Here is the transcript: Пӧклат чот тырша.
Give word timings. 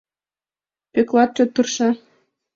Пӧклат 0.93 1.29
чот 1.35 1.49
тырша. 1.55 1.89